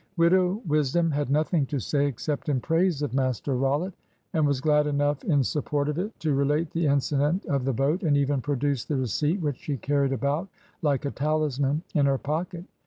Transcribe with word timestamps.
Widow 0.17 0.63
Wisdom 0.65 1.11
had 1.11 1.29
nothing 1.29 1.63
to 1.67 1.77
say 1.77 2.07
except 2.07 2.49
in 2.49 2.59
praise 2.59 3.03
of 3.03 3.13
Master 3.13 3.55
Rollitt, 3.55 3.93
and 4.33 4.47
was 4.47 4.59
glad 4.59 4.87
enough 4.87 5.23
in 5.23 5.43
support 5.43 5.87
of 5.89 5.99
it 5.99 6.19
to 6.21 6.33
relate 6.33 6.71
the 6.71 6.87
incident 6.87 7.45
of 7.45 7.65
the 7.65 7.73
boat, 7.73 8.01
and 8.01 8.17
even 8.17 8.41
produce 8.41 8.83
the 8.83 8.95
receipt, 8.97 9.39
which 9.41 9.59
she 9.59 9.77
carried 9.77 10.11
about 10.11 10.47
like 10.81 11.05
a 11.05 11.11
talisman 11.11 11.83
in 11.93 12.07
her 12.07 12.17
pocket. 12.17 12.65